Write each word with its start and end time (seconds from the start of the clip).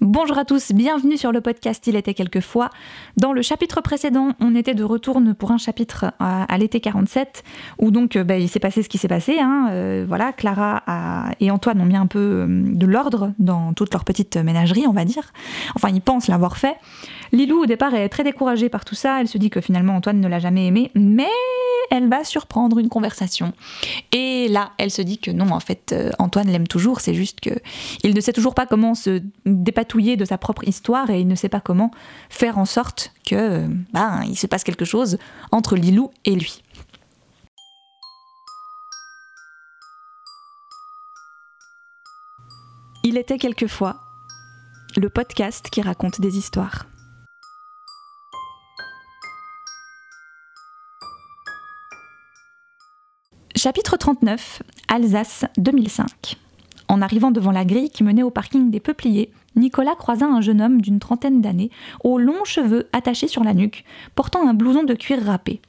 Bonjour 0.00 0.38
à 0.38 0.46
tous, 0.46 0.72
bienvenue 0.72 1.18
sur 1.18 1.30
le 1.30 1.42
podcast 1.42 1.86
Il 1.86 1.94
était 1.94 2.14
quelquefois. 2.14 2.70
Dans 3.18 3.34
le 3.34 3.42
chapitre 3.42 3.82
précédent, 3.82 4.30
on 4.40 4.54
était 4.54 4.72
de 4.72 4.82
retour 4.82 5.20
pour 5.38 5.50
un 5.50 5.58
chapitre 5.58 6.14
à, 6.18 6.56
l'été 6.56 6.80
47, 6.80 7.44
où 7.78 7.90
donc 7.90 8.16
euh, 8.16 8.24
bah, 8.24 8.38
il 8.38 8.48
s'est 8.48 8.60
passé 8.60 8.82
ce 8.82 8.88
qui 8.88 8.96
s'est 8.96 9.08
passé. 9.08 9.36
Hein. 9.38 9.68
Euh, 9.72 10.06
voilà, 10.08 10.32
Clara 10.32 10.82
et 11.38 11.50
Antoine 11.50 11.82
ont 11.82 11.84
mis 11.84 11.96
un 11.96 12.06
peu 12.06 12.18
euh, 12.18 12.46
de 12.48 12.86
l'ordre 12.86 13.34
dans 13.38 13.74
toute 13.74 13.92
leur 13.92 14.06
petite 14.06 14.38
ménagerie, 14.38 14.86
on 14.88 14.94
va 14.94 15.04
dire. 15.04 15.32
Enfin, 15.74 15.90
ils 15.90 16.00
pensent 16.00 16.28
l'avoir 16.28 16.56
fait. 16.56 16.76
Lilou, 17.32 17.62
au 17.62 17.66
départ, 17.66 17.94
est 17.94 18.08
très 18.08 18.24
découragée 18.24 18.68
par 18.68 18.84
tout 18.84 18.94
ça. 18.94 19.20
Elle 19.20 19.28
se 19.28 19.38
dit 19.38 19.50
que 19.50 19.60
finalement 19.60 19.94
Antoine 19.94 20.20
ne 20.20 20.28
l'a 20.28 20.38
jamais 20.38 20.66
aimé, 20.66 20.90
mais 20.94 21.28
elle 21.90 22.08
va 22.08 22.24
surprendre 22.24 22.78
une 22.78 22.88
conversation. 22.88 23.52
Et 24.12 24.48
là, 24.48 24.72
elle 24.78 24.90
se 24.90 25.02
dit 25.02 25.18
que 25.18 25.30
non, 25.30 25.50
en 25.50 25.60
fait, 25.60 25.94
Antoine 26.18 26.48
l'aime 26.48 26.68
toujours, 26.68 27.00
c'est 27.00 27.14
juste 27.14 27.40
que 27.40 27.50
il 28.04 28.14
ne 28.14 28.20
sait 28.20 28.32
toujours 28.32 28.54
pas 28.54 28.66
comment 28.66 28.94
se 28.94 29.22
dépatouiller 29.44 30.16
de 30.16 30.24
sa 30.24 30.38
propre 30.38 30.66
histoire 30.66 31.10
et 31.10 31.20
il 31.20 31.28
ne 31.28 31.34
sait 31.34 31.48
pas 31.48 31.60
comment 31.60 31.90
faire 32.28 32.58
en 32.58 32.64
sorte 32.64 33.12
que 33.26 33.66
ben, 33.92 34.22
il 34.26 34.38
se 34.38 34.46
passe 34.46 34.64
quelque 34.64 34.84
chose 34.84 35.18
entre 35.50 35.76
Lilou 35.76 36.10
et 36.24 36.34
lui. 36.34 36.62
Il 43.02 43.16
était 43.16 43.38
quelquefois 43.38 43.96
le 44.96 45.08
podcast 45.08 45.70
qui 45.70 45.80
raconte 45.80 46.20
des 46.20 46.36
histoires. 46.36 46.89
Chapitre 53.62 53.98
39, 53.98 54.62
Alsace 54.88 55.44
2005. 55.58 56.38
En 56.88 57.02
arrivant 57.02 57.30
devant 57.30 57.50
la 57.50 57.66
grille 57.66 57.90
qui 57.90 58.02
menait 58.02 58.22
au 58.22 58.30
parking 58.30 58.70
des 58.70 58.80
Peupliers, 58.80 59.30
Nicolas 59.54 59.96
croisa 59.96 60.24
un 60.24 60.40
jeune 60.40 60.62
homme 60.62 60.80
d'une 60.80 60.98
trentaine 60.98 61.42
d'années, 61.42 61.70
aux 62.02 62.16
longs 62.16 62.46
cheveux 62.46 62.88
attachés 62.94 63.28
sur 63.28 63.44
la 63.44 63.52
nuque, 63.52 63.84
portant 64.14 64.48
un 64.48 64.54
blouson 64.54 64.82
de 64.82 64.94
cuir 64.94 65.22
râpé. 65.22 65.60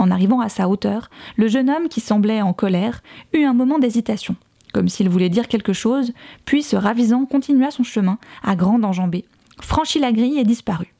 En 0.00 0.10
arrivant 0.10 0.40
à 0.40 0.48
sa 0.48 0.68
hauteur, 0.68 1.08
le 1.36 1.46
jeune 1.46 1.70
homme, 1.70 1.88
qui 1.88 2.00
semblait 2.00 2.42
en 2.42 2.52
colère, 2.52 3.00
eut 3.32 3.44
un 3.44 3.54
moment 3.54 3.78
d'hésitation, 3.78 4.34
comme 4.72 4.88
s'il 4.88 5.08
voulait 5.08 5.28
dire 5.28 5.46
quelque 5.46 5.72
chose, 5.72 6.14
puis 6.46 6.64
se 6.64 6.74
ravisant 6.74 7.26
continua 7.26 7.70
son 7.70 7.84
chemin, 7.84 8.18
à 8.42 8.56
grande 8.56 8.84
enjambée, 8.84 9.24
franchit 9.60 10.00
la 10.00 10.10
grille 10.10 10.40
et 10.40 10.44
disparut. 10.44 10.96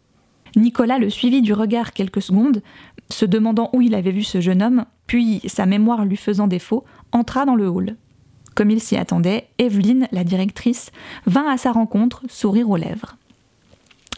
Nicolas 0.55 1.01
le 1.01 1.11
suivit 1.11 1.43
du 1.43 1.55
regard 1.55 1.93
quelques 1.93 2.23
secondes, 2.23 2.63
se 3.11 3.25
demandant 3.25 3.69
où 3.73 3.83
il 3.83 3.97
avait 3.97 4.13
vu 4.13 4.23
ce 4.23 4.41
jeune 4.41 4.63
homme, 4.63 4.85
puis, 5.07 5.41
sa 5.47 5.67
mémoire 5.67 6.05
lui 6.05 6.17
faisant 6.17 6.47
défaut, 6.47 6.85
entra 7.13 7.45
dans 7.45 7.55
le 7.55 7.69
hall. 7.69 7.97
Comme 8.55 8.71
il 8.71 8.81
s'y 8.81 8.97
attendait, 8.97 9.49
Evelyne, 9.59 10.09
la 10.13 10.25
directrice, 10.25 10.91
vint 11.27 11.49
à 11.49 11.57
sa 11.59 11.73
rencontre, 11.73 12.23
sourire 12.29 12.71
aux 12.71 12.77
lèvres. 12.77 13.17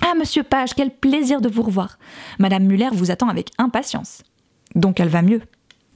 Ah, 0.00 0.14
monsieur 0.17 0.45
Page, 0.45 0.75
quel 0.75 0.91
plaisir 0.91 1.41
de 1.41 1.48
vous 1.48 1.62
revoir. 1.62 1.98
Madame 2.39 2.64
Muller 2.64 2.91
vous 2.92 3.11
attend 3.11 3.28
avec 3.28 3.50
impatience. 3.58 4.22
Donc 4.75 5.00
elle 5.00 5.08
va 5.08 5.22
mieux. 5.22 5.42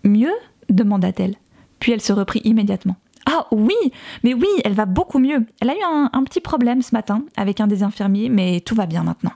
Mieux? 0.04 0.32
demanda-t-elle. 0.68 1.36
Puis 1.78 1.92
elle 1.92 2.00
se 2.00 2.12
reprit 2.12 2.40
immédiatement. 2.44 2.96
Ah 3.26 3.46
oui, 3.52 3.76
mais 4.24 4.34
oui, 4.34 4.48
elle 4.64 4.72
va 4.72 4.86
beaucoup 4.86 5.18
mieux. 5.18 5.46
Elle 5.60 5.70
a 5.70 5.74
eu 5.74 5.82
un, 5.84 6.10
un 6.12 6.24
petit 6.24 6.40
problème 6.40 6.82
ce 6.82 6.94
matin 6.94 7.24
avec 7.36 7.60
un 7.60 7.66
des 7.66 7.82
infirmiers, 7.82 8.28
mais 8.28 8.60
tout 8.60 8.74
va 8.74 8.86
bien 8.86 9.04
maintenant. 9.04 9.32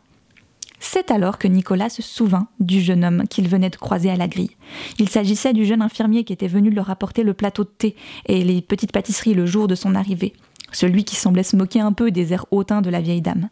C'est 0.88 1.10
alors 1.10 1.38
que 1.38 1.48
Nicolas 1.48 1.88
se 1.88 2.00
souvint 2.00 2.46
du 2.60 2.80
jeune 2.80 3.04
homme 3.04 3.24
qu'il 3.28 3.48
venait 3.48 3.70
de 3.70 3.76
croiser 3.76 4.08
à 4.08 4.14
la 4.14 4.28
grille. 4.28 4.56
Il 5.00 5.08
s'agissait 5.08 5.52
du 5.52 5.64
jeune 5.64 5.82
infirmier 5.82 6.22
qui 6.22 6.32
était 6.32 6.46
venu 6.46 6.70
leur 6.70 6.90
apporter 6.90 7.24
le 7.24 7.34
plateau 7.34 7.64
de 7.64 7.72
thé 7.76 7.96
et 8.26 8.44
les 8.44 8.62
petites 8.62 8.92
pâtisseries 8.92 9.34
le 9.34 9.46
jour 9.46 9.66
de 9.66 9.74
son 9.74 9.96
arrivée, 9.96 10.32
celui 10.70 11.02
qui 11.02 11.16
semblait 11.16 11.42
se 11.42 11.56
moquer 11.56 11.80
un 11.80 11.92
peu 11.92 12.12
des 12.12 12.32
airs 12.32 12.46
hautains 12.52 12.82
de 12.82 12.88
la 12.88 13.00
vieille 13.00 13.20
dame. 13.20 13.48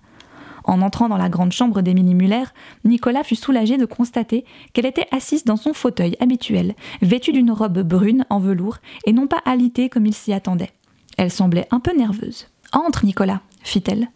En 0.62 0.80
entrant 0.80 1.08
dans 1.08 1.16
la 1.16 1.28
grande 1.28 1.50
chambre 1.50 1.82
d'Émilie 1.82 2.14
Muller, 2.14 2.44
Nicolas 2.84 3.24
fut 3.24 3.34
soulagé 3.34 3.78
de 3.78 3.84
constater 3.84 4.44
qu'elle 4.72 4.86
était 4.86 5.08
assise 5.10 5.44
dans 5.44 5.56
son 5.56 5.74
fauteuil 5.74 6.16
habituel, 6.20 6.76
vêtue 7.02 7.32
d'une 7.32 7.50
robe 7.50 7.80
brune 7.80 8.24
en 8.30 8.38
velours 8.38 8.78
et 9.06 9.12
non 9.12 9.26
pas 9.26 9.42
alitée 9.44 9.88
comme 9.88 10.06
il 10.06 10.14
s'y 10.14 10.32
attendait. 10.32 10.70
Elle 11.18 11.32
semblait 11.32 11.66
un 11.72 11.80
peu 11.80 11.94
nerveuse. 11.96 12.46
Entre, 12.72 13.04
Nicolas, 13.04 13.40
fit-elle. 13.64 14.08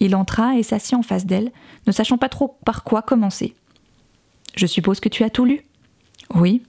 Il 0.00 0.16
entra 0.16 0.56
et 0.56 0.62
s'assit 0.62 0.94
en 0.94 1.02
face 1.02 1.26
d'elle, 1.26 1.52
ne 1.86 1.92
sachant 1.92 2.18
pas 2.18 2.28
trop 2.28 2.58
par 2.64 2.84
quoi 2.84 3.02
commencer. 3.02 3.54
Je 4.56 4.66
suppose 4.66 5.00
que 5.00 5.08
tu 5.08 5.24
as 5.24 5.30
tout 5.30 5.44
lu 5.44 5.62
Oui. 6.34 6.62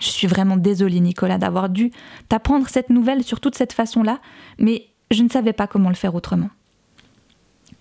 Je 0.00 0.08
suis 0.08 0.28
vraiment 0.28 0.56
désolée, 0.56 1.00
Nicolas, 1.00 1.38
d'avoir 1.38 1.68
dû 1.68 1.90
t'apprendre 2.28 2.68
cette 2.68 2.90
nouvelle 2.90 3.24
sur 3.24 3.40
toute 3.40 3.56
cette 3.56 3.72
façon-là, 3.72 4.20
mais 4.58 4.86
je 5.10 5.22
ne 5.22 5.28
savais 5.28 5.52
pas 5.52 5.66
comment 5.66 5.88
le 5.88 5.96
faire 5.96 6.14
autrement. 6.14 6.50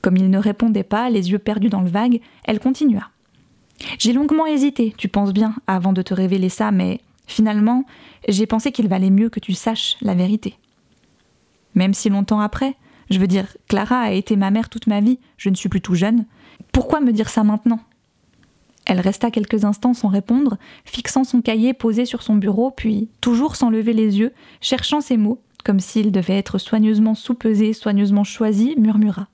Comme 0.02 0.18
il 0.18 0.30
ne 0.30 0.38
répondait 0.40 0.84
pas, 0.84 1.10
les 1.10 1.32
yeux 1.32 1.40
perdus 1.40 1.70
dans 1.70 1.82
le 1.82 1.90
vague, 1.90 2.20
elle 2.46 2.60
continua. 2.60 3.10
J'ai 4.00 4.14
longuement 4.14 4.48
hésité, 4.48 4.96
tu 4.98 5.08
penses 5.08 5.34
bien, 5.34 5.54
avant 5.68 5.94
de 5.94 6.02
te 6.02 6.14
révéler 6.14 6.50
ça, 6.50 6.72
mais 6.72 7.02
finalement, 7.28 7.86
j'ai 8.28 8.48
pensé 8.48 8.72
qu'il 8.72 8.88
valait 8.88 9.12
mieux 9.12 9.30
que 9.30 9.40
tu 9.40 9.54
saches 9.54 9.98
la 10.02 10.16
vérité. 10.16 10.58
Même 11.76 11.94
si 11.94 12.10
longtemps 12.10 12.40
après, 12.40 12.76
je 13.10 13.20
veux 13.20 13.28
dire, 13.28 13.46
Clara 13.68 14.00
a 14.00 14.12
été 14.12 14.36
ma 14.36 14.52
mère 14.52 14.70
toute 14.70 14.88
ma 14.88 15.00
vie, 15.00 15.20
je 15.38 15.50
ne 15.50 15.56
suis 15.56 15.70
plus 15.70 15.82
tout 15.82 15.96
jeune. 15.96 16.26
Pourquoi 16.72 17.00
me 17.00 17.12
dire 17.12 17.30
ça 17.30 17.44
maintenant? 17.44 17.80
Elle 18.86 19.00
resta 19.02 19.32
quelques 19.32 19.66
instants 19.66 19.94
sans 19.94 20.08
répondre, 20.08 20.58
fixant 20.86 21.24
son 21.24 21.42
cahier 21.42 21.74
posé 21.74 22.06
sur 22.06 22.24
son 22.24 22.36
bureau, 22.36 22.72
puis, 22.72 23.10
toujours 23.20 23.56
sans 23.56 23.70
lever 23.70 23.94
les 23.94 24.18
yeux, 24.20 24.34
cherchant 24.62 25.02
ses 25.02 25.18
mots, 25.18 25.42
comme 25.66 25.82
s'ils 25.82 26.12
devaient 26.12 26.38
être 26.38 26.58
soigneusement 26.58 27.14
soupesés, 27.14 27.74
soigneusement 27.74 28.24
choisis, 28.24 28.78
murmura. 28.78 29.28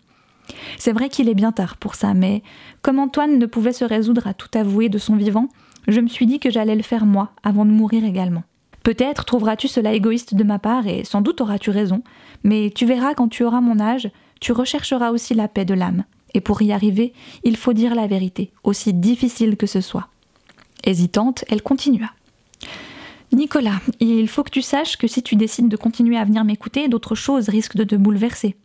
C'est 0.77 0.91
vrai 0.91 1.09
qu'il 1.09 1.29
est 1.29 1.35
bien 1.35 1.51
tard 1.51 1.77
pour 1.77 1.95
ça, 1.95 2.13
mais 2.13 2.41
comme 2.81 2.99
Antoine 2.99 3.37
ne 3.37 3.45
pouvait 3.45 3.73
se 3.73 3.85
résoudre 3.85 4.27
à 4.27 4.33
tout 4.33 4.49
avouer 4.55 4.89
de 4.89 4.97
son 4.97 5.15
vivant, 5.15 5.49
je 5.87 5.99
me 5.99 6.07
suis 6.07 6.25
dit 6.25 6.39
que 6.39 6.49
j'allais 6.49 6.75
le 6.75 6.81
faire 6.81 7.05
moi, 7.05 7.31
avant 7.43 7.65
de 7.65 7.71
mourir 7.71 8.03
également. 8.03 8.43
Peut-être 8.83 9.23
trouveras-tu 9.25 9.67
cela 9.67 9.93
égoïste 9.93 10.35
de 10.35 10.43
ma 10.43 10.59
part, 10.59 10.87
et 10.87 11.05
sans 11.05 11.21
doute 11.21 11.41
auras-tu 11.41 11.69
raison, 11.69 12.03
mais 12.43 12.71
tu 12.75 12.85
verras 12.85 13.13
quand 13.13 13.29
tu 13.29 13.43
auras 13.43 13.61
mon 13.61 13.79
âge, 13.79 14.11
tu 14.41 14.51
rechercheras 14.51 15.11
aussi 15.11 15.33
la 15.33 15.47
paix 15.47 15.65
de 15.65 15.73
l'âme. 15.73 16.03
Et 16.33 16.41
pour 16.41 16.61
y 16.61 16.71
arriver, 16.71 17.13
il 17.43 17.55
faut 17.55 17.73
dire 17.73 17.95
la 17.95 18.07
vérité, 18.07 18.51
aussi 18.63 18.93
difficile 18.93 19.55
que 19.55 19.67
ce 19.67 19.81
soit. 19.81 20.09
Hésitante, 20.83 21.45
elle 21.47 21.61
continua. 21.61 22.09
Nicolas, 23.31 23.79
il 23.99 24.27
faut 24.27 24.43
que 24.43 24.51
tu 24.51 24.61
saches 24.61 24.97
que 24.97 25.07
si 25.07 25.23
tu 25.23 25.35
décides 25.35 25.69
de 25.69 25.77
continuer 25.77 26.17
à 26.17 26.25
venir 26.25 26.43
m'écouter, 26.43 26.87
d'autres 26.87 27.15
choses 27.15 27.49
risquent 27.49 27.77
de 27.77 27.83
te 27.83 27.95
bouleverser. 27.95 28.55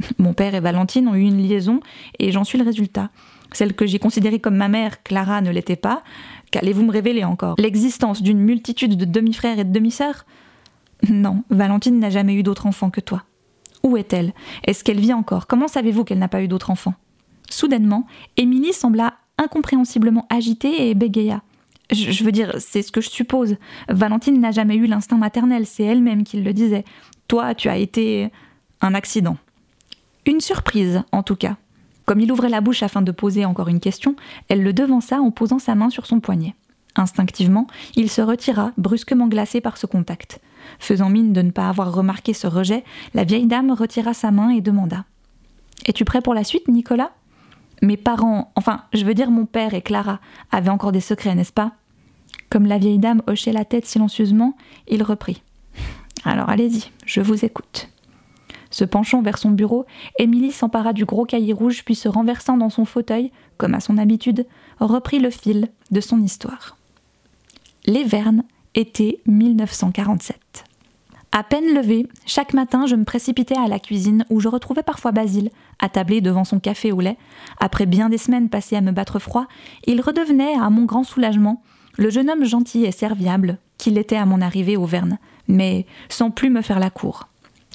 Mon 0.18 0.32
père 0.32 0.54
et 0.54 0.60
Valentine 0.60 1.08
ont 1.08 1.14
eu 1.14 1.22
une 1.22 1.42
liaison 1.42 1.80
et 2.18 2.30
j'en 2.30 2.44
suis 2.44 2.58
le 2.58 2.64
résultat. 2.64 3.10
Celle 3.52 3.74
que 3.74 3.86
j'ai 3.86 3.98
considérée 3.98 4.40
comme 4.40 4.56
ma 4.56 4.68
mère, 4.68 5.02
Clara, 5.02 5.40
ne 5.40 5.50
l'était 5.50 5.76
pas. 5.76 6.02
Qu'allez-vous 6.50 6.84
me 6.84 6.92
révéler 6.92 7.24
encore? 7.24 7.56
L'existence 7.58 8.22
d'une 8.22 8.40
multitude 8.40 8.96
de 8.96 9.04
demi-frères 9.04 9.58
et 9.58 9.64
de 9.64 9.72
demi-sœurs? 9.72 10.26
Non, 11.08 11.44
Valentine 11.50 11.98
n'a 11.98 12.10
jamais 12.10 12.34
eu 12.34 12.42
d'autre 12.42 12.66
enfant 12.66 12.90
que 12.90 13.00
toi. 13.00 13.24
Où 13.82 13.96
est-elle? 13.96 14.32
Est-ce 14.64 14.82
qu'elle 14.82 15.00
vit 15.00 15.12
encore? 15.12 15.46
Comment 15.46 15.68
savez-vous 15.68 16.04
qu'elle 16.04 16.18
n'a 16.18 16.28
pas 16.28 16.42
eu 16.42 16.48
d'autre 16.48 16.70
enfant? 16.70 16.94
Soudainement, 17.48 18.06
Émilie 18.36 18.72
sembla 18.72 19.14
incompréhensiblement 19.38 20.26
agitée 20.30 20.88
et 20.88 20.94
bégaya. 20.94 21.42
Je, 21.90 22.10
je 22.10 22.24
veux 22.24 22.32
dire, 22.32 22.54
c'est 22.58 22.82
ce 22.82 22.92
que 22.92 23.00
je 23.00 23.08
suppose. 23.08 23.56
Valentine 23.88 24.40
n'a 24.40 24.50
jamais 24.50 24.76
eu 24.76 24.86
l'instinct 24.86 25.16
maternel, 25.16 25.64
c'est 25.64 25.84
elle-même 25.84 26.24
qui 26.24 26.40
le 26.40 26.52
disait. 26.52 26.84
Toi, 27.28 27.54
tu 27.54 27.68
as 27.68 27.78
été 27.78 28.30
un 28.80 28.94
accident. 28.94 29.36
Une 30.26 30.40
surprise, 30.40 31.02
en 31.12 31.22
tout 31.22 31.36
cas. 31.36 31.56
Comme 32.08 32.20
il 32.20 32.32
ouvrait 32.32 32.48
la 32.48 32.62
bouche 32.62 32.82
afin 32.82 33.02
de 33.02 33.12
poser 33.12 33.44
encore 33.44 33.68
une 33.68 33.80
question, 33.80 34.16
elle 34.48 34.62
le 34.62 34.72
devança 34.72 35.20
en 35.20 35.30
posant 35.30 35.58
sa 35.58 35.74
main 35.74 35.90
sur 35.90 36.06
son 36.06 36.20
poignet. 36.20 36.54
Instinctivement, 36.96 37.66
il 37.96 38.08
se 38.08 38.22
retira, 38.22 38.72
brusquement 38.78 39.26
glacé 39.26 39.60
par 39.60 39.76
ce 39.76 39.84
contact. 39.84 40.40
Faisant 40.78 41.10
mine 41.10 41.34
de 41.34 41.42
ne 41.42 41.50
pas 41.50 41.68
avoir 41.68 41.92
remarqué 41.92 42.32
ce 42.32 42.46
rejet, 42.46 42.82
la 43.12 43.24
vieille 43.24 43.46
dame 43.46 43.72
retira 43.72 44.14
sa 44.14 44.30
main 44.30 44.48
et 44.48 44.62
demanda 44.62 45.04
Es-tu 45.84 46.06
prêt 46.06 46.22
pour 46.22 46.32
la 46.32 46.44
suite, 46.44 46.68
Nicolas? 46.68 47.10
Mes 47.82 47.98
parents, 47.98 48.52
enfin, 48.56 48.84
je 48.94 49.04
veux 49.04 49.12
dire 49.12 49.30
mon 49.30 49.44
père 49.44 49.74
et 49.74 49.82
Clara, 49.82 50.18
avaient 50.50 50.70
encore 50.70 50.92
des 50.92 51.00
secrets, 51.00 51.34
n'est-ce 51.34 51.52
pas? 51.52 51.72
Comme 52.48 52.64
la 52.64 52.78
vieille 52.78 52.98
dame 52.98 53.20
hochait 53.26 53.52
la 53.52 53.66
tête 53.66 53.84
silencieusement, 53.84 54.56
il 54.88 55.02
reprit 55.02 55.42
Alors 56.24 56.48
allez-y, 56.48 56.90
je 57.04 57.20
vous 57.20 57.44
écoute. 57.44 57.90
Se 58.78 58.84
penchant 58.84 59.22
vers 59.22 59.38
son 59.38 59.50
bureau, 59.50 59.86
Émilie 60.20 60.52
s'empara 60.52 60.92
du 60.92 61.04
gros 61.04 61.24
cahier 61.24 61.52
rouge 61.52 61.82
puis 61.84 61.96
se 61.96 62.08
renversant 62.08 62.56
dans 62.56 62.70
son 62.70 62.84
fauteuil, 62.84 63.32
comme 63.56 63.74
à 63.74 63.80
son 63.80 63.98
habitude, 63.98 64.46
reprit 64.78 65.18
le 65.18 65.30
fil 65.30 65.66
de 65.90 66.00
son 66.00 66.22
histoire. 66.22 66.76
Les 67.86 68.04
Vernes, 68.04 68.44
été 68.76 69.20
1947. 69.26 70.38
À 71.32 71.42
peine 71.42 71.74
levé, 71.74 72.06
chaque 72.24 72.54
matin 72.54 72.86
je 72.86 72.94
me 72.94 73.02
précipitais 73.02 73.58
à 73.58 73.66
la 73.66 73.80
cuisine 73.80 74.24
où 74.30 74.38
je 74.38 74.46
retrouvais 74.46 74.84
parfois 74.84 75.10
Basile, 75.10 75.50
attablé 75.80 76.20
devant 76.20 76.44
son 76.44 76.60
café 76.60 76.92
au 76.92 77.00
lait. 77.00 77.18
Après 77.58 77.84
bien 77.84 78.08
des 78.08 78.16
semaines 78.16 78.48
passées 78.48 78.76
à 78.76 78.80
me 78.80 78.92
battre 78.92 79.18
froid, 79.18 79.48
il 79.88 80.00
redevenait, 80.00 80.54
à 80.54 80.70
mon 80.70 80.84
grand 80.84 81.02
soulagement, 81.02 81.64
le 81.96 82.10
jeune 82.10 82.30
homme 82.30 82.44
gentil 82.44 82.84
et 82.84 82.92
serviable 82.92 83.58
qu'il 83.76 83.98
était 83.98 84.14
à 84.14 84.24
mon 84.24 84.40
arrivée 84.40 84.76
au 84.76 84.84
Verne, 84.84 85.18
mais 85.48 85.84
sans 86.08 86.30
plus 86.30 86.50
me 86.50 86.62
faire 86.62 86.78
la 86.78 86.90
cour. 86.90 87.26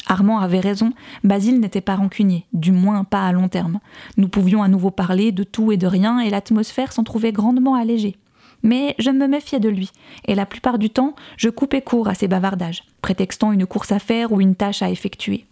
Armand 0.07 0.39
avait 0.39 0.59
raison, 0.59 0.91
Basile 1.23 1.59
n'était 1.59 1.81
pas 1.81 1.95
rancunier, 1.95 2.45
du 2.53 2.71
moins 2.71 3.03
pas 3.03 3.25
à 3.25 3.31
long 3.31 3.47
terme. 3.47 3.79
Nous 4.17 4.27
pouvions 4.27 4.63
à 4.63 4.67
nouveau 4.67 4.91
parler 4.91 5.31
de 5.31 5.43
tout 5.43 5.71
et 5.71 5.77
de 5.77 5.87
rien 5.87 6.19
et 6.19 6.29
l'atmosphère 6.29 6.91
s'en 6.91 7.03
trouvait 7.03 7.31
grandement 7.31 7.75
allégée. 7.75 8.17
Mais 8.63 8.95
je 8.97 9.09
me 9.09 9.27
méfiais 9.27 9.59
de 9.59 9.69
lui, 9.69 9.91
et 10.25 10.35
la 10.35 10.45
plupart 10.45 10.79
du 10.79 10.89
temps, 10.89 11.15
je 11.35 11.49
coupais 11.49 11.81
court 11.81 12.07
à 12.07 12.15
ses 12.15 12.29
bavardages, 12.29 12.83
prétextant 13.01 13.51
une 13.51 13.65
course 13.65 13.91
à 13.91 13.99
faire 13.99 14.31
ou 14.31 14.39
une 14.39 14.55
tâche 14.55 14.81
à 14.81 14.89
effectuer. 14.89 15.45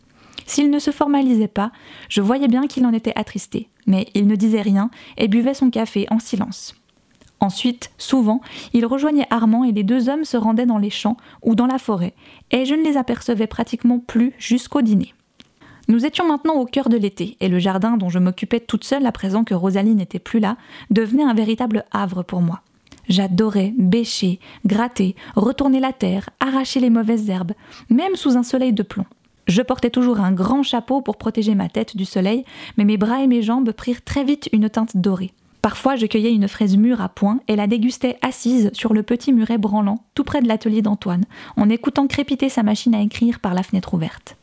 S'il 0.45 0.69
ne 0.69 0.79
se 0.79 0.91
formalisait 0.91 1.47
pas, 1.47 1.71
je 2.09 2.21
voyais 2.21 2.47
bien 2.47 2.67
qu'il 2.67 2.85
en 2.85 2.93
était 2.93 3.17
attristé, 3.17 3.69
mais 3.85 4.07
il 4.15 4.27
ne 4.27 4.35
disait 4.35 4.61
rien 4.61 4.89
et 5.17 5.27
buvait 5.27 5.53
son 5.53 5.69
café 5.69 6.07
en 6.09 6.19
silence. 6.19 6.75
Ensuite, 7.41 7.91
souvent, 7.97 8.39
il 8.71 8.85
rejoignait 8.85 9.25
Armand 9.31 9.63
et 9.63 9.71
les 9.71 9.83
deux 9.83 10.09
hommes 10.09 10.25
se 10.25 10.37
rendaient 10.37 10.67
dans 10.67 10.77
les 10.77 10.91
champs 10.91 11.17
ou 11.41 11.55
dans 11.55 11.65
la 11.65 11.79
forêt, 11.79 12.13
et 12.51 12.65
je 12.65 12.75
ne 12.75 12.83
les 12.83 12.97
apercevais 12.97 13.47
pratiquement 13.47 13.97
plus 13.97 14.33
jusqu'au 14.37 14.83
dîner. 14.83 15.15
Nous 15.87 16.05
étions 16.05 16.27
maintenant 16.27 16.53
au 16.53 16.65
cœur 16.65 16.87
de 16.87 16.97
l'été, 16.97 17.37
et 17.39 17.49
le 17.49 17.57
jardin 17.57 17.97
dont 17.97 18.09
je 18.09 18.19
m'occupais 18.19 18.59
toute 18.59 18.83
seule 18.83 19.07
à 19.07 19.11
présent 19.11 19.43
que 19.43 19.55
Rosalie 19.55 19.95
n'était 19.95 20.19
plus 20.19 20.39
là, 20.39 20.55
devenait 20.91 21.23
un 21.23 21.33
véritable 21.33 21.83
havre 21.91 22.21
pour 22.21 22.41
moi. 22.41 22.61
J'adorais 23.09 23.73
bêcher, 23.75 24.39
gratter, 24.67 25.15
retourner 25.35 25.79
la 25.79 25.93
terre, 25.93 26.29
arracher 26.39 26.79
les 26.79 26.91
mauvaises 26.91 27.27
herbes, 27.27 27.53
même 27.89 28.15
sous 28.15 28.37
un 28.37 28.43
soleil 28.43 28.71
de 28.71 28.83
plomb. 28.83 29.07
Je 29.47 29.63
portais 29.63 29.89
toujours 29.89 30.19
un 30.19 30.31
grand 30.31 30.61
chapeau 30.61 31.01
pour 31.01 31.17
protéger 31.17 31.55
ma 31.55 31.69
tête 31.69 31.97
du 31.97 32.05
soleil, 32.05 32.45
mais 32.77 32.85
mes 32.85 32.97
bras 32.97 33.23
et 33.23 33.27
mes 33.27 33.41
jambes 33.41 33.71
prirent 33.71 34.03
très 34.03 34.23
vite 34.23 34.47
une 34.53 34.69
teinte 34.69 34.95
dorée. 34.95 35.33
Parfois, 35.61 35.95
je 35.95 36.07
cueillais 36.07 36.33
une 36.33 36.47
fraise 36.47 36.75
mûre 36.75 37.01
à 37.01 37.09
point 37.09 37.39
et 37.47 37.55
la 37.55 37.67
dégustais 37.67 38.17
assise 38.21 38.71
sur 38.73 38.93
le 38.93 39.03
petit 39.03 39.31
muret 39.31 39.59
branlant, 39.59 40.03
tout 40.15 40.23
près 40.23 40.41
de 40.41 40.47
l'atelier 40.47 40.81
d'Antoine, 40.81 41.25
en 41.55 41.69
écoutant 41.69 42.07
crépiter 42.07 42.49
sa 42.49 42.63
machine 42.63 42.95
à 42.95 43.01
écrire 43.01 43.39
par 43.39 43.53
la 43.53 43.63
fenêtre 43.63 43.93
ouverte. 43.93 44.37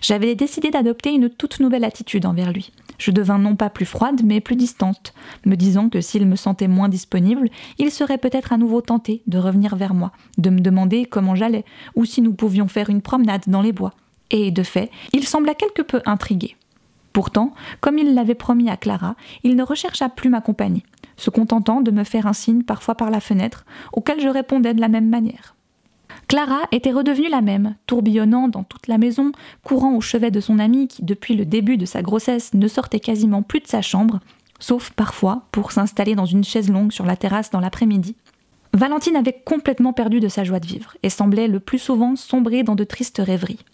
J'avais 0.00 0.34
décidé 0.34 0.70
d'adopter 0.70 1.12
une 1.12 1.28
toute 1.28 1.60
nouvelle 1.60 1.84
attitude 1.84 2.24
envers 2.24 2.52
lui. 2.52 2.72
Je 2.98 3.10
devins 3.10 3.38
non 3.38 3.56
pas 3.56 3.68
plus 3.68 3.84
froide, 3.84 4.22
mais 4.24 4.40
plus 4.40 4.56
distante, 4.56 5.12
me 5.44 5.54
disant 5.54 5.88
que 5.88 6.00
s'il 6.00 6.26
me 6.26 6.36
sentait 6.36 6.66
moins 6.66 6.88
disponible, 6.88 7.48
il 7.78 7.90
serait 7.90 8.18
peut-être 8.18 8.52
à 8.52 8.56
nouveau 8.56 8.80
tenté 8.80 9.22
de 9.26 9.38
revenir 9.38 9.76
vers 9.76 9.94
moi, 9.94 10.12
de 10.38 10.50
me 10.50 10.60
demander 10.60 11.04
comment 11.04 11.34
j'allais, 11.34 11.64
ou 11.94 12.04
si 12.06 12.22
nous 12.22 12.32
pouvions 12.32 12.68
faire 12.68 12.90
une 12.90 13.02
promenade 13.02 13.44
dans 13.46 13.62
les 13.62 13.72
bois. 13.72 13.92
Et 14.30 14.50
de 14.50 14.62
fait, 14.62 14.90
il 15.12 15.26
sembla 15.26 15.54
quelque 15.54 15.82
peu 15.82 16.00
intrigué. 16.06 16.56
Pourtant, 17.12 17.52
comme 17.80 17.98
il 17.98 18.14
l'avait 18.14 18.34
promis 18.34 18.70
à 18.70 18.76
Clara, 18.76 19.16
il 19.42 19.56
ne 19.56 19.62
rechercha 19.62 20.08
plus 20.08 20.30
ma 20.30 20.40
compagnie, 20.40 20.84
se 21.16 21.30
contentant 21.30 21.80
de 21.80 21.90
me 21.90 22.04
faire 22.04 22.26
un 22.26 22.32
signe 22.32 22.62
parfois 22.62 22.94
par 22.94 23.10
la 23.10 23.20
fenêtre, 23.20 23.64
auquel 23.92 24.20
je 24.20 24.28
répondais 24.28 24.74
de 24.74 24.80
la 24.80 24.88
même 24.88 25.08
manière. 25.08 25.54
Clara 26.28 26.60
était 26.72 26.92
redevenue 26.92 27.30
la 27.30 27.40
même, 27.40 27.76
tourbillonnant 27.86 28.48
dans 28.48 28.62
toute 28.62 28.86
la 28.86 28.98
maison, 28.98 29.32
courant 29.64 29.96
au 29.96 30.00
chevet 30.00 30.30
de 30.30 30.40
son 30.40 30.58
amie 30.58 30.86
qui, 30.88 31.02
depuis 31.04 31.34
le 31.34 31.46
début 31.46 31.78
de 31.78 31.86
sa 31.86 32.02
grossesse, 32.02 32.52
ne 32.52 32.68
sortait 32.68 33.00
quasiment 33.00 33.42
plus 33.42 33.60
de 33.60 33.66
sa 33.66 33.80
chambre, 33.80 34.20
sauf 34.58 34.90
parfois 34.90 35.42
pour 35.52 35.72
s'installer 35.72 36.14
dans 36.14 36.26
une 36.26 36.44
chaise 36.44 36.70
longue 36.70 36.92
sur 36.92 37.06
la 37.06 37.16
terrasse 37.16 37.50
dans 37.50 37.60
l'après-midi. 37.60 38.16
Valentine 38.74 39.16
avait 39.16 39.40
complètement 39.44 39.94
perdu 39.94 40.20
de 40.20 40.28
sa 40.28 40.44
joie 40.44 40.60
de 40.60 40.66
vivre 40.66 40.96
et 41.02 41.08
semblait 41.08 41.48
le 41.48 41.60
plus 41.60 41.78
souvent 41.78 42.16
sombrer 42.16 42.62
dans 42.62 42.74
de 42.74 42.84
tristes 42.84 43.22
rêveries. 43.24 43.64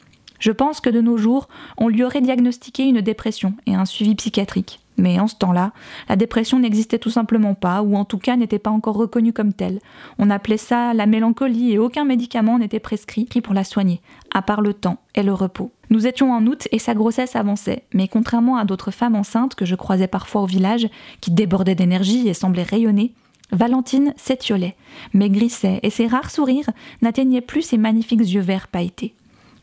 Je 0.44 0.52
pense 0.52 0.82
que 0.82 0.90
de 0.90 1.00
nos 1.00 1.16
jours, 1.16 1.48
on 1.78 1.88
lui 1.88 2.04
aurait 2.04 2.20
diagnostiqué 2.20 2.84
une 2.84 3.00
dépression 3.00 3.54
et 3.64 3.74
un 3.74 3.86
suivi 3.86 4.14
psychiatrique. 4.14 4.78
Mais 4.98 5.18
en 5.18 5.26
ce 5.26 5.36
temps-là, 5.36 5.72
la 6.06 6.16
dépression 6.16 6.58
n'existait 6.58 6.98
tout 6.98 7.08
simplement 7.08 7.54
pas, 7.54 7.80
ou 7.80 7.96
en 7.96 8.04
tout 8.04 8.18
cas 8.18 8.36
n'était 8.36 8.58
pas 8.58 8.68
encore 8.68 8.96
reconnue 8.96 9.32
comme 9.32 9.54
telle. 9.54 9.80
On 10.18 10.28
appelait 10.28 10.58
ça 10.58 10.92
la 10.92 11.06
mélancolie 11.06 11.72
et 11.72 11.78
aucun 11.78 12.04
médicament 12.04 12.58
n'était 12.58 12.78
prescrit 12.78 13.24
pour 13.24 13.54
la 13.54 13.64
soigner, 13.64 14.02
à 14.34 14.42
part 14.42 14.60
le 14.60 14.74
temps 14.74 14.98
et 15.14 15.22
le 15.22 15.32
repos. 15.32 15.72
Nous 15.88 16.06
étions 16.06 16.30
en 16.30 16.44
août 16.44 16.68
et 16.72 16.78
sa 16.78 16.92
grossesse 16.92 17.36
avançait, 17.36 17.84
mais 17.94 18.06
contrairement 18.06 18.58
à 18.58 18.66
d'autres 18.66 18.90
femmes 18.90 19.16
enceintes 19.16 19.54
que 19.54 19.64
je 19.64 19.76
croisais 19.76 20.08
parfois 20.08 20.42
au 20.42 20.46
village, 20.46 20.90
qui 21.22 21.30
débordaient 21.30 21.74
d'énergie 21.74 22.28
et 22.28 22.34
semblaient 22.34 22.64
rayonner, 22.64 23.14
Valentine 23.50 24.12
s'étiolait, 24.18 24.76
maigrissait 25.14 25.80
et 25.82 25.88
ses 25.88 26.06
rares 26.06 26.30
sourires 26.30 26.68
n'atteignaient 27.00 27.40
plus 27.40 27.62
ses 27.62 27.78
magnifiques 27.78 28.20
yeux 28.20 28.42
verts 28.42 28.68
pailletés. 28.68 29.14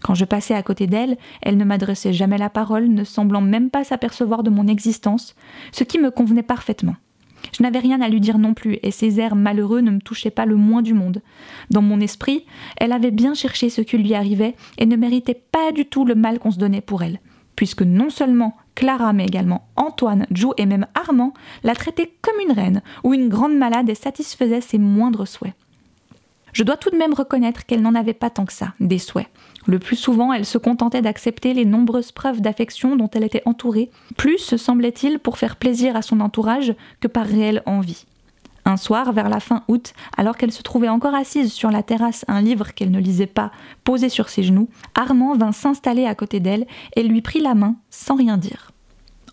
Quand 0.03 0.15
je 0.15 0.25
passais 0.25 0.55
à 0.55 0.63
côté 0.63 0.87
d'elle, 0.87 1.17
elle 1.41 1.57
ne 1.57 1.63
m'adressait 1.63 2.13
jamais 2.13 2.37
la 2.37 2.49
parole, 2.49 2.87
ne 2.87 3.03
semblant 3.03 3.41
même 3.41 3.69
pas 3.69 3.83
s'apercevoir 3.83 4.43
de 4.43 4.49
mon 4.49 4.67
existence, 4.67 5.35
ce 5.71 5.83
qui 5.83 5.99
me 5.99 6.11
convenait 6.11 6.43
parfaitement. 6.43 6.95
Je 7.55 7.63
n'avais 7.63 7.79
rien 7.79 8.01
à 8.01 8.09
lui 8.09 8.19
dire 8.19 8.37
non 8.37 8.53
plus, 8.53 8.77
et 8.83 8.91
ses 8.91 9.19
airs 9.19 9.35
malheureux 9.35 9.81
ne 9.81 9.91
me 9.91 9.99
touchaient 9.99 10.29
pas 10.29 10.45
le 10.45 10.55
moins 10.55 10.81
du 10.81 10.93
monde. 10.93 11.21
Dans 11.69 11.81
mon 11.81 11.99
esprit, 11.99 12.45
elle 12.77 12.91
avait 12.91 13.11
bien 13.11 13.33
cherché 13.33 13.69
ce 13.69 13.81
qui 13.81 13.97
lui 13.97 14.13
arrivait 14.13 14.55
et 14.77 14.85
ne 14.85 14.95
méritait 14.95 15.41
pas 15.51 15.71
du 15.71 15.85
tout 15.85 16.05
le 16.05 16.15
mal 16.15 16.39
qu'on 16.39 16.51
se 16.51 16.59
donnait 16.59 16.81
pour 16.81 17.03
elle, 17.03 17.19
puisque 17.55 17.81
non 17.81 18.09
seulement 18.09 18.55
Clara, 18.75 19.11
mais 19.13 19.25
également 19.25 19.67
Antoine, 19.75 20.27
Joe 20.31 20.53
et 20.57 20.65
même 20.65 20.87
Armand 20.93 21.33
la 21.63 21.75
traitaient 21.75 22.13
comme 22.21 22.39
une 22.45 22.53
reine 22.53 22.81
ou 23.03 23.13
une 23.13 23.27
grande 23.27 23.55
malade 23.55 23.89
et 23.89 23.95
satisfaisaient 23.95 24.61
ses 24.61 24.77
moindres 24.77 25.27
souhaits. 25.27 25.53
Je 26.53 26.63
dois 26.63 26.77
tout 26.77 26.89
de 26.89 26.97
même 26.97 27.13
reconnaître 27.13 27.65
qu'elle 27.65 27.81
n'en 27.81 27.95
avait 27.95 28.13
pas 28.13 28.29
tant 28.29 28.45
que 28.45 28.53
ça, 28.53 28.73
des 28.79 28.99
souhaits. 28.99 29.27
Le 29.67 29.79
plus 29.79 29.95
souvent, 29.95 30.33
elle 30.33 30.45
se 30.45 30.57
contentait 30.57 31.01
d'accepter 31.01 31.53
les 31.53 31.65
nombreuses 31.65 32.11
preuves 32.11 32.41
d'affection 32.41 32.95
dont 32.95 33.09
elle 33.13 33.23
était 33.23 33.43
entourée, 33.45 33.89
plus 34.17 34.55
semblait-il 34.55 35.19
pour 35.19 35.37
faire 35.37 35.55
plaisir 35.55 35.95
à 35.95 36.01
son 36.01 36.19
entourage 36.19 36.73
que 36.99 37.07
par 37.07 37.25
réelle 37.25 37.63
envie. 37.65 38.05
Un 38.65 38.77
soir, 38.77 39.11
vers 39.11 39.29
la 39.29 39.39
fin 39.39 39.63
août, 39.67 39.93
alors 40.17 40.37
qu'elle 40.37 40.51
se 40.51 40.61
trouvait 40.61 40.89
encore 40.89 41.15
assise 41.15 41.51
sur 41.51 41.71
la 41.71 41.83
terrasse, 41.83 42.25
un 42.27 42.41
livre 42.41 42.73
qu'elle 42.73 42.91
ne 42.91 42.99
lisait 42.99 43.25
pas, 43.25 43.51
posé 43.83 44.09
sur 44.09 44.29
ses 44.29 44.43
genoux, 44.43 44.69
Armand 44.93 45.35
vint 45.35 45.51
s'installer 45.51 46.05
à 46.05 46.15
côté 46.15 46.39
d'elle 46.39 46.67
et 46.95 47.03
lui 47.03 47.21
prit 47.21 47.41
la 47.41 47.55
main 47.55 47.75
sans 47.89 48.15
rien 48.15 48.37
dire. 48.37 48.70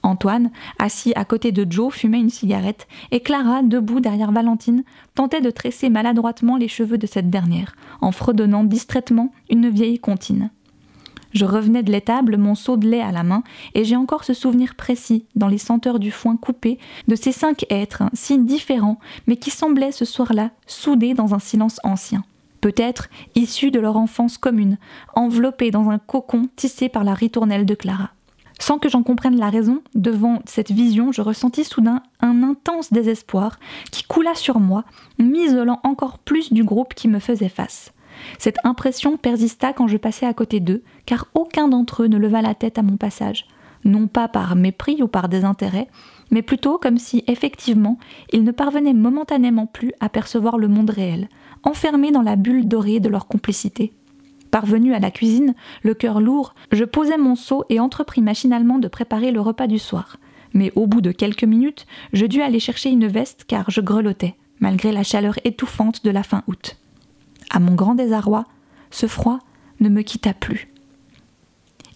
Antoine, 0.02 0.50
assis 0.78 1.12
à 1.16 1.24
côté 1.24 1.52
de 1.52 1.66
Joe, 1.70 1.92
fumait 1.92 2.20
une 2.20 2.30
cigarette, 2.30 2.86
et 3.10 3.20
Clara, 3.20 3.62
debout 3.62 4.00
derrière 4.00 4.32
Valentine, 4.32 4.84
tentait 5.14 5.40
de 5.40 5.50
tresser 5.50 5.90
maladroitement 5.90 6.56
les 6.56 6.68
cheveux 6.68 6.98
de 6.98 7.06
cette 7.06 7.30
dernière, 7.30 7.74
en 8.00 8.12
fredonnant 8.12 8.64
distraitement 8.64 9.32
une 9.50 9.68
vieille 9.68 9.98
comptine. 9.98 10.50
Je 11.32 11.44
revenais 11.44 11.82
de 11.82 11.92
l'étable, 11.92 12.38
mon 12.38 12.54
seau 12.54 12.76
de 12.76 12.88
lait 12.88 13.02
à 13.02 13.12
la 13.12 13.22
main, 13.22 13.42
et 13.74 13.84
j'ai 13.84 13.96
encore 13.96 14.24
ce 14.24 14.32
souvenir 14.32 14.74
précis, 14.74 15.26
dans 15.36 15.48
les 15.48 15.58
senteurs 15.58 15.98
du 15.98 16.10
foin 16.10 16.36
coupé, 16.36 16.78
de 17.06 17.14
ces 17.14 17.32
cinq 17.32 17.66
êtres, 17.70 18.04
si 18.14 18.38
différents, 18.38 18.98
mais 19.26 19.36
qui 19.36 19.50
semblaient 19.50 19.92
ce 19.92 20.04
soir-là 20.04 20.50
soudés 20.66 21.14
dans 21.14 21.34
un 21.34 21.38
silence 21.38 21.80
ancien. 21.84 22.24
Peut-être 22.60 23.08
issus 23.34 23.70
de 23.70 23.78
leur 23.78 23.96
enfance 23.96 24.38
commune, 24.38 24.78
enveloppés 25.14 25.70
dans 25.70 25.90
un 25.90 25.98
cocon 25.98 26.48
tissé 26.56 26.88
par 26.88 27.04
la 27.04 27.14
ritournelle 27.14 27.66
de 27.66 27.74
Clara. 27.74 28.10
Sans 28.58 28.78
que 28.78 28.88
j'en 28.88 29.02
comprenne 29.02 29.38
la 29.38 29.50
raison, 29.50 29.82
devant 29.94 30.40
cette 30.44 30.72
vision, 30.72 31.12
je 31.12 31.22
ressentis 31.22 31.64
soudain 31.64 32.02
un 32.20 32.42
intense 32.42 32.92
désespoir 32.92 33.58
qui 33.92 34.02
coula 34.02 34.34
sur 34.34 34.58
moi, 34.58 34.84
m'isolant 35.18 35.80
encore 35.84 36.18
plus 36.18 36.52
du 36.52 36.64
groupe 36.64 36.94
qui 36.94 37.08
me 37.08 37.20
faisait 37.20 37.48
face. 37.48 37.92
Cette 38.38 38.58
impression 38.64 39.16
persista 39.16 39.72
quand 39.72 39.86
je 39.86 39.96
passais 39.96 40.26
à 40.26 40.34
côté 40.34 40.60
d'eux, 40.60 40.82
car 41.06 41.26
aucun 41.34 41.68
d'entre 41.68 42.02
eux 42.02 42.08
ne 42.08 42.18
leva 42.18 42.42
la 42.42 42.54
tête 42.54 42.78
à 42.78 42.82
mon 42.82 42.96
passage, 42.96 43.46
non 43.84 44.08
pas 44.08 44.26
par 44.26 44.56
mépris 44.56 45.02
ou 45.02 45.08
par 45.08 45.28
désintérêt, 45.28 45.86
mais 46.30 46.42
plutôt 46.42 46.78
comme 46.78 46.98
si, 46.98 47.24
effectivement, 47.26 47.98
ils 48.32 48.44
ne 48.44 48.50
parvenaient 48.50 48.92
momentanément 48.92 49.66
plus 49.66 49.92
à 50.00 50.08
percevoir 50.08 50.58
le 50.58 50.68
monde 50.68 50.90
réel, 50.90 51.28
enfermés 51.62 52.10
dans 52.10 52.22
la 52.22 52.36
bulle 52.36 52.66
dorée 52.66 53.00
de 53.00 53.08
leur 53.08 53.28
complicité. 53.28 53.92
Parvenu 54.50 54.94
à 54.94 54.98
la 54.98 55.10
cuisine, 55.10 55.54
le 55.82 55.94
cœur 55.94 56.20
lourd, 56.20 56.54
je 56.72 56.84
posai 56.84 57.16
mon 57.18 57.34
seau 57.34 57.64
et 57.68 57.80
entrepris 57.80 58.22
machinalement 58.22 58.78
de 58.78 58.88
préparer 58.88 59.30
le 59.30 59.40
repas 59.40 59.66
du 59.66 59.78
soir. 59.78 60.16
Mais 60.54 60.72
au 60.74 60.86
bout 60.86 61.00
de 61.00 61.12
quelques 61.12 61.44
minutes, 61.44 61.86
je 62.12 62.26
dus 62.26 62.40
aller 62.40 62.60
chercher 62.60 62.90
une 62.90 63.06
veste 63.06 63.44
car 63.46 63.70
je 63.70 63.80
grelottais, 63.80 64.36
malgré 64.60 64.92
la 64.92 65.02
chaleur 65.02 65.34
étouffante 65.44 66.04
de 66.04 66.10
la 66.10 66.22
fin 66.22 66.42
août. 66.46 66.76
À 67.50 67.60
mon 67.60 67.74
grand 67.74 67.94
désarroi, 67.94 68.46
ce 68.90 69.06
froid 69.06 69.40
ne 69.80 69.88
me 69.88 70.02
quitta 70.02 70.32
plus. 70.32 70.68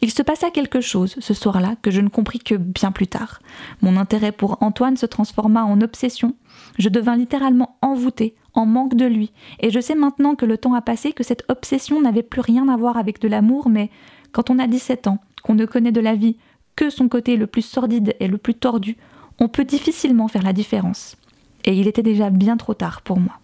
Il 0.02 0.10
se 0.10 0.22
passa 0.22 0.50
quelque 0.50 0.80
chose 0.80 1.14
ce 1.20 1.32
soir-là 1.32 1.76
que 1.80 1.92
je 1.92 2.00
ne 2.00 2.08
compris 2.08 2.40
que 2.40 2.56
bien 2.56 2.90
plus 2.90 3.06
tard. 3.06 3.38
Mon 3.82 3.96
intérêt 3.96 4.32
pour 4.32 4.60
Antoine 4.60 4.96
se 4.96 5.06
transforma 5.06 5.64
en 5.64 5.80
obsession. 5.80 6.34
Je 6.76 6.88
devins 6.88 7.16
littéralement 7.16 7.76
envoûtée, 7.82 8.34
en 8.52 8.66
manque 8.66 8.96
de 8.96 9.06
lui, 9.06 9.32
et 9.60 9.70
je 9.70 9.78
sais 9.78 9.94
maintenant 9.94 10.34
que 10.34 10.44
le 10.44 10.58
temps 10.58 10.74
a 10.74 10.82
passé 10.82 11.12
que 11.12 11.22
cette 11.22 11.44
obsession 11.48 12.02
n'avait 12.02 12.24
plus 12.24 12.40
rien 12.40 12.68
à 12.68 12.76
voir 12.76 12.96
avec 12.96 13.20
de 13.20 13.28
l'amour, 13.28 13.68
mais 13.68 13.90
quand 14.32 14.50
on 14.50 14.58
a 14.58 14.66
17 14.66 15.06
ans, 15.06 15.18
qu'on 15.44 15.54
ne 15.54 15.66
connaît 15.66 15.92
de 15.92 16.00
la 16.00 16.16
vie 16.16 16.36
que 16.74 16.90
son 16.90 17.08
côté 17.08 17.36
le 17.36 17.46
plus 17.46 17.62
sordide 17.62 18.14
et 18.18 18.26
le 18.26 18.38
plus 18.38 18.54
tordu, 18.54 18.96
on 19.38 19.48
peut 19.48 19.64
difficilement 19.64 20.28
faire 20.28 20.42
la 20.42 20.52
différence. 20.52 21.16
Et 21.64 21.74
il 21.74 21.86
était 21.86 22.02
déjà 22.02 22.28
bien 22.28 22.56
trop 22.56 22.74
tard 22.74 23.02
pour 23.02 23.20
moi. 23.20 23.38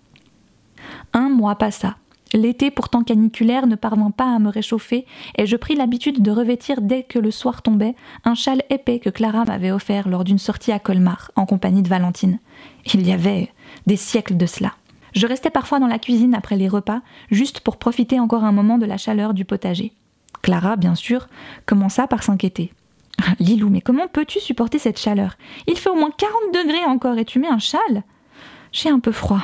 Un 1.12 1.28
mois 1.28 1.54
passa, 1.54 1.96
L'été 2.34 2.70
pourtant 2.70 3.02
caniculaire 3.02 3.66
ne 3.66 3.74
parvint 3.74 4.10
pas 4.10 4.34
à 4.34 4.38
me 4.38 4.50
réchauffer 4.50 5.06
et 5.36 5.46
je 5.46 5.56
pris 5.56 5.74
l'habitude 5.74 6.22
de 6.22 6.30
revêtir 6.30 6.82
dès 6.82 7.02
que 7.02 7.18
le 7.18 7.30
soir 7.30 7.62
tombait 7.62 7.94
un 8.24 8.34
châle 8.34 8.62
épais 8.70 8.98
que 8.98 9.10
Clara 9.10 9.44
m'avait 9.44 9.70
offert 9.70 10.08
lors 10.08 10.24
d'une 10.24 10.38
sortie 10.38 10.72
à 10.72 10.78
Colmar 10.78 11.30
en 11.36 11.46
compagnie 11.46 11.82
de 11.82 11.88
Valentine. 11.88 12.38
Il 12.92 13.06
y 13.06 13.12
avait 13.12 13.50
des 13.86 13.96
siècles 13.96 14.36
de 14.36 14.46
cela. 14.46 14.74
Je 15.14 15.26
restais 15.26 15.50
parfois 15.50 15.80
dans 15.80 15.86
la 15.86 15.98
cuisine 15.98 16.34
après 16.34 16.56
les 16.56 16.68
repas, 16.68 17.00
juste 17.30 17.60
pour 17.60 17.78
profiter 17.78 18.20
encore 18.20 18.44
un 18.44 18.52
moment 18.52 18.78
de 18.78 18.86
la 18.86 18.98
chaleur 18.98 19.32
du 19.32 19.44
potager. 19.44 19.92
Clara, 20.42 20.76
bien 20.76 20.94
sûr, 20.94 21.28
commença 21.66 22.06
par 22.06 22.22
s'inquiéter. 22.22 22.72
Lilou, 23.40 23.70
mais 23.70 23.80
comment 23.80 24.06
peux-tu 24.06 24.38
supporter 24.38 24.78
cette 24.78 24.98
chaleur? 24.98 25.36
Il 25.66 25.78
fait 25.78 25.90
au 25.90 25.94
moins 25.94 26.10
40 26.16 26.34
degrés 26.54 26.84
encore 26.84 27.18
et 27.18 27.24
tu 27.24 27.38
mets 27.38 27.48
un 27.48 27.58
châle? 27.58 28.02
J'ai 28.70 28.90
un 28.90 29.00
peu 29.00 29.12
froid. 29.12 29.42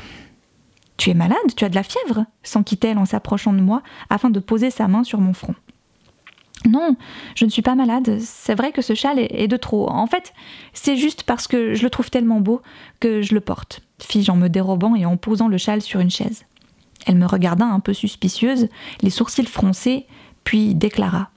Tu 0.96 1.10
es 1.10 1.14
malade 1.14 1.38
Tu 1.56 1.64
as 1.64 1.68
de 1.68 1.74
la 1.74 1.82
fièvre 1.82 2.26
s'enquit-elle 2.42 2.98
en 2.98 3.04
s'approchant 3.04 3.52
de 3.52 3.60
moi 3.60 3.82
afin 4.10 4.30
de 4.30 4.40
poser 4.40 4.70
sa 4.70 4.88
main 4.88 5.04
sur 5.04 5.20
mon 5.20 5.32
front. 5.32 5.54
Non, 6.66 6.96
je 7.34 7.44
ne 7.44 7.50
suis 7.50 7.62
pas 7.62 7.74
malade. 7.74 8.18
C'est 8.20 8.54
vrai 8.54 8.72
que 8.72 8.80
ce 8.80 8.94
châle 8.94 9.18
est 9.18 9.48
de 9.48 9.56
trop. 9.56 9.90
En 9.90 10.06
fait, 10.06 10.32
c'est 10.72 10.96
juste 10.96 11.24
parce 11.24 11.46
que 11.46 11.74
je 11.74 11.82
le 11.82 11.90
trouve 11.90 12.10
tellement 12.10 12.40
beau 12.40 12.62
que 13.00 13.20
je 13.20 13.34
le 13.34 13.40
porte, 13.40 13.82
fis-je 14.00 14.30
en 14.30 14.36
me 14.36 14.48
dérobant 14.48 14.94
et 14.94 15.04
en 15.04 15.16
posant 15.16 15.48
le 15.48 15.58
châle 15.58 15.82
sur 15.82 16.00
une 16.00 16.10
chaise. 16.10 16.44
Elle 17.06 17.16
me 17.16 17.26
regarda 17.26 17.66
un 17.66 17.80
peu 17.80 17.92
suspicieuse, 17.92 18.68
les 19.02 19.10
sourcils 19.10 19.44
froncés, 19.44 20.06
puis 20.44 20.74
déclara 20.74 21.30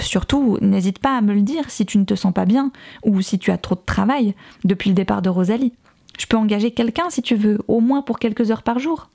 Surtout, 0.00 0.56
n'hésite 0.62 1.00
pas 1.00 1.18
à 1.18 1.20
me 1.20 1.34
le 1.34 1.42
dire 1.42 1.70
si 1.70 1.84
tu 1.84 1.98
ne 1.98 2.04
te 2.04 2.14
sens 2.14 2.32
pas 2.32 2.46
bien 2.46 2.72
ou 3.04 3.20
si 3.20 3.38
tu 3.38 3.50
as 3.50 3.58
trop 3.58 3.74
de 3.74 3.82
travail 3.84 4.34
depuis 4.64 4.88
le 4.88 4.94
départ 4.94 5.20
de 5.20 5.28
Rosalie. 5.28 5.74
Je 6.18 6.26
peux 6.26 6.36
engager 6.36 6.70
quelqu'un 6.70 7.10
si 7.10 7.22
tu 7.22 7.34
veux, 7.34 7.58
au 7.68 7.80
moins 7.80 8.02
pour 8.02 8.18
quelques 8.18 8.50
heures 8.50 8.62
par 8.62 8.78
jour. 8.78 9.08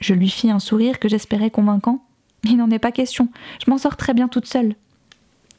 Je 0.00 0.14
lui 0.14 0.28
fis 0.28 0.50
un 0.50 0.58
sourire 0.58 0.98
que 0.98 1.08
j'espérais 1.08 1.50
convaincant. 1.50 2.04
Il 2.44 2.56
n'en 2.56 2.70
est 2.70 2.78
pas 2.78 2.92
question, 2.92 3.28
je 3.64 3.70
m'en 3.70 3.78
sors 3.78 3.96
très 3.96 4.14
bien 4.14 4.28
toute 4.28 4.46
seule. 4.46 4.74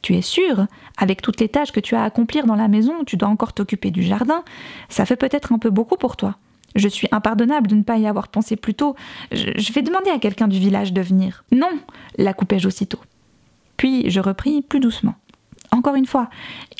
Tu 0.02 0.14
es 0.14 0.20
sûre 0.20 0.66
Avec 0.98 1.22
toutes 1.22 1.40
les 1.40 1.48
tâches 1.48 1.72
que 1.72 1.80
tu 1.80 1.94
as 1.94 2.02
à 2.02 2.04
accomplir 2.04 2.44
dans 2.44 2.56
la 2.56 2.68
maison, 2.68 3.04
tu 3.06 3.16
dois 3.16 3.28
encore 3.28 3.54
t'occuper 3.54 3.90
du 3.90 4.02
jardin. 4.02 4.44
Ça 4.90 5.06
fait 5.06 5.16
peut-être 5.16 5.52
un 5.52 5.58
peu 5.58 5.70
beaucoup 5.70 5.96
pour 5.96 6.16
toi. 6.16 6.36
Je 6.74 6.88
suis 6.88 7.08
impardonnable 7.10 7.68
de 7.68 7.74
ne 7.74 7.82
pas 7.82 7.96
y 7.96 8.06
avoir 8.06 8.28
pensé 8.28 8.56
plus 8.56 8.74
tôt. 8.74 8.96
Je, 9.32 9.72
vais 9.72 9.80
demander 9.80 10.10
à 10.10 10.18
quelqu'un 10.18 10.46
du 10.46 10.58
village 10.58 10.92
de 10.92 11.00
venir. 11.00 11.44
Non 11.52 11.70
la 12.18 12.34
coupai-je 12.34 12.68
aussitôt. 12.68 13.00
Puis 13.78 14.10
je 14.10 14.20
repris 14.20 14.60
plus 14.60 14.80
doucement. 14.80 15.14
Encore 15.70 15.94
une 15.94 16.06
fois, 16.06 16.28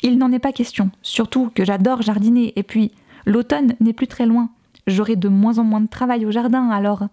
il 0.03 0.19
n'en 0.19 0.31
est 0.31 0.39
pas 0.39 0.53
question, 0.53 0.91
surtout 1.01 1.51
que 1.55 1.65
j'adore 1.65 2.03
jardiner, 2.03 2.53
et 2.55 2.63
puis 2.63 2.91
l'automne 3.25 3.75
n'est 3.79 3.93
plus 3.93 4.07
très 4.07 4.25
loin. 4.25 4.49
J'aurai 4.87 5.15
de 5.15 5.29
moins 5.29 5.57
en 5.57 5.63
moins 5.63 5.81
de 5.81 5.87
travail 5.87 6.25
au 6.25 6.31
jardin, 6.31 6.69
alors. 6.69 7.07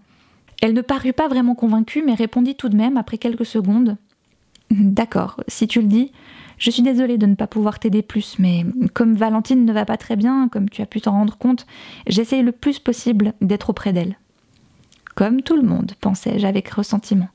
Elle 0.61 0.75
ne 0.75 0.81
parut 0.81 1.13
pas 1.13 1.29
vraiment 1.29 1.55
convaincue, 1.55 2.03
mais 2.07 2.15
répondit 2.15 2.55
tout 2.55 2.69
de 2.69 2.77
même 2.77 2.97
après 2.97 3.19
quelques 3.19 3.47
secondes. 3.47 3.97
D'accord, 4.71 5.41
si 5.49 5.67
tu 5.67 5.81
le 5.81 5.89
dis, 5.89 6.13
je 6.59 6.71
suis 6.71 6.83
désolée 6.83 7.19
de 7.19 7.27
ne 7.27 7.35
pas 7.35 7.49
pouvoir 7.49 7.79
t'aider 7.79 8.03
plus, 8.03 8.39
mais 8.39 8.65
comme 8.95 9.15
Valentine 9.15 9.65
ne 9.65 9.73
va 9.73 9.85
pas 9.85 9.97
très 9.97 10.17
bien, 10.17 10.49
comme 10.49 10.71
tu 10.71 10.81
as 10.81 10.87
pu 10.87 11.01
t'en 11.01 11.13
rendre 11.13 11.37
compte, 11.37 11.67
j'essaye 12.07 12.43
le 12.43 12.53
plus 12.53 12.79
possible 12.79 13.35
d'être 13.41 13.71
auprès 13.71 13.93
d'elle. 13.93 14.17
Comme 15.15 15.43
tout 15.43 15.57
le 15.57 15.63
monde, 15.63 15.93
pensai-je 16.01 16.47
avec 16.47 16.71
ressentiment. 16.71 17.29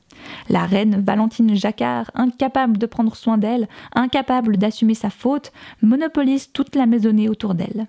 La 0.48 0.64
reine 0.64 1.00
Valentine 1.00 1.54
Jacquard, 1.54 2.10
incapable 2.14 2.78
de 2.78 2.86
prendre 2.86 3.14
soin 3.14 3.38
d'elle, 3.38 3.68
incapable 3.94 4.56
d'assumer 4.56 4.94
sa 4.94 5.10
faute, 5.10 5.52
monopolise 5.82 6.50
toute 6.52 6.74
la 6.74 6.86
maisonnée 6.86 7.28
autour 7.28 7.54
d'elle. 7.54 7.86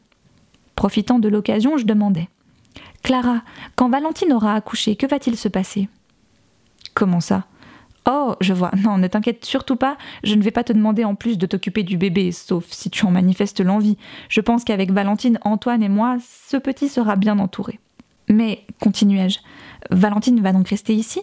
Profitant 0.79 1.19
de 1.19 1.27
l'occasion, 1.27 1.75
je 1.75 1.83
demandai 1.83 2.29
Clara, 3.03 3.41
quand 3.75 3.89
Valentine 3.89 4.31
aura 4.31 4.53
accouché, 4.55 4.95
que 4.95 5.05
va-t-il 5.05 5.36
se 5.36 5.50
passer? 5.50 5.89
Comment 6.93 7.19
ça? 7.19 7.48
Oh, 8.09 8.36
je 8.39 8.53
vois. 8.53 8.71
Non, 8.81 8.98
ne 8.98 9.07
t'inquiète 9.07 9.43
surtout 9.43 9.75
pas, 9.75 9.98
je 10.24 10.36
ne 10.36 10.41
vais 10.41 10.51
pas 10.51 10.63
te 10.63 10.71
demander 10.71 11.03
en 11.03 11.15
plus 11.15 11.38
de 11.38 11.45
t'occuper 11.45 11.83
du 11.83 11.98
bébé, 11.98 12.31
sauf 12.31 12.65
si 12.69 12.89
tu 12.89 13.05
en 13.05 13.12
manifestes 13.12 13.59
l'envie. 13.59 13.98
Je 14.29 14.39
pense 14.39 14.63
qu'avec 14.63 14.93
Valentine, 14.93 15.38
Antoine 15.41 15.83
et 15.83 15.89
moi, 15.89 16.15
ce 16.21 16.55
petit 16.55 16.88
sera 16.88 17.17
bien 17.17 17.39
entouré. 17.39 17.77
Mais, 18.29 18.65
continuai-je, 18.79 19.39
Valentine 19.91 20.39
va 20.39 20.53
donc 20.53 20.69
rester 20.69 20.95
ici? 20.95 21.19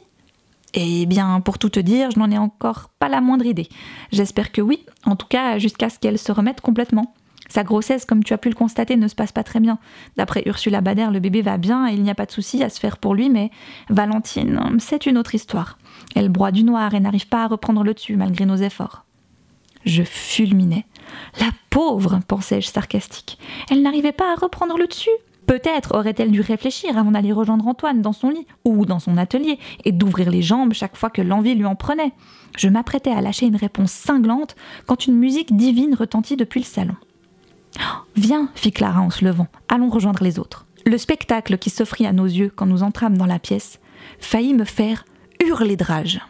Eh 0.74 1.06
bien, 1.06 1.40
pour 1.40 1.58
tout 1.58 1.70
te 1.70 1.80
dire, 1.80 2.10
je 2.10 2.18
n'en 2.18 2.30
ai 2.30 2.36
encore 2.36 2.90
pas 2.98 3.08
la 3.08 3.22
moindre 3.22 3.46
idée. 3.46 3.70
J'espère 4.12 4.52
que 4.52 4.60
oui, 4.60 4.84
en 5.06 5.16
tout 5.16 5.28
cas 5.28 5.56
jusqu'à 5.56 5.88
ce 5.88 5.98
qu'elle 5.98 6.18
se 6.18 6.30
remette 6.30 6.60
complètement. 6.60 7.14
Sa 7.48 7.64
grossesse, 7.64 8.04
comme 8.04 8.24
tu 8.24 8.32
as 8.32 8.38
pu 8.38 8.48
le 8.48 8.54
constater, 8.54 8.96
ne 8.96 9.08
se 9.08 9.14
passe 9.14 9.32
pas 9.32 9.44
très 9.44 9.60
bien. 9.60 9.78
D'après 10.16 10.42
Ursula 10.46 10.80
Bader, 10.80 11.08
le 11.12 11.20
bébé 11.20 11.42
va 11.42 11.58
bien 11.58 11.88
et 11.88 11.94
il 11.94 12.02
n'y 12.02 12.10
a 12.10 12.14
pas 12.14 12.26
de 12.26 12.32
souci 12.32 12.62
à 12.62 12.68
se 12.68 12.80
faire 12.80 12.98
pour 12.98 13.14
lui, 13.14 13.30
mais 13.30 13.50
Valentine, 13.88 14.60
c'est 14.78 15.06
une 15.06 15.18
autre 15.18 15.34
histoire. 15.34 15.78
Elle 16.14 16.28
broie 16.28 16.52
du 16.52 16.64
noir 16.64 16.94
et 16.94 17.00
n'arrive 17.00 17.28
pas 17.28 17.44
à 17.44 17.48
reprendre 17.48 17.82
le 17.82 17.94
dessus 17.94 18.16
malgré 18.16 18.46
nos 18.46 18.56
efforts. 18.56 19.04
Je 19.84 20.02
fulminais. 20.02 20.84
La 21.38 21.50
pauvre, 21.70 22.20
pensais-je 22.26 22.68
sarcastique. 22.68 23.38
Elle 23.70 23.82
n'arrivait 23.82 24.12
pas 24.12 24.32
à 24.32 24.34
reprendre 24.34 24.76
le 24.76 24.88
dessus. 24.88 25.10
Peut-être 25.46 25.96
aurait-elle 25.96 26.32
dû 26.32 26.40
réfléchir 26.40 26.98
avant 26.98 27.12
d'aller 27.12 27.32
rejoindre 27.32 27.68
Antoine 27.68 28.02
dans 28.02 28.12
son 28.12 28.30
lit 28.30 28.46
ou 28.64 28.84
dans 28.84 28.98
son 28.98 29.16
atelier 29.16 29.60
et 29.84 29.92
d'ouvrir 29.92 30.28
les 30.28 30.42
jambes 30.42 30.72
chaque 30.72 30.96
fois 30.96 31.08
que 31.08 31.22
l'envie 31.22 31.54
lui 31.54 31.64
en 31.64 31.76
prenait. 31.76 32.12
Je 32.58 32.68
m'apprêtais 32.68 33.12
à 33.12 33.20
lâcher 33.20 33.46
une 33.46 33.54
réponse 33.54 33.92
cinglante 33.92 34.56
quand 34.86 35.06
une 35.06 35.16
musique 35.16 35.56
divine 35.56 35.94
retentit 35.94 36.36
depuis 36.36 36.60
le 36.60 36.66
salon. 36.66 36.96
Viens, 38.16 38.48
fit 38.54 38.72
Clara 38.72 39.00
en 39.00 39.10
se 39.10 39.24
levant, 39.24 39.48
allons 39.68 39.90
rejoindre 39.90 40.22
les 40.22 40.38
autres. 40.38 40.66
Le 40.84 40.98
spectacle 40.98 41.58
qui 41.58 41.70
s'offrit 41.70 42.06
à 42.06 42.12
nos 42.12 42.26
yeux 42.26 42.52
quand 42.54 42.66
nous 42.66 42.82
entrâmes 42.82 43.18
dans 43.18 43.26
la 43.26 43.38
pièce 43.38 43.80
faillit 44.18 44.54
me 44.54 44.64
faire 44.64 45.04
hurler 45.44 45.76
de 45.76 45.84
rage. 45.84 46.20